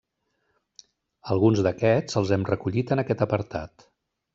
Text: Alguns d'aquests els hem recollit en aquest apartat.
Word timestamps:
Alguns 1.37 1.63
d'aquests 1.69 2.21
els 2.23 2.35
hem 2.39 2.49
recollit 2.51 2.97
en 2.97 3.05
aquest 3.07 3.27
apartat. 3.31 3.93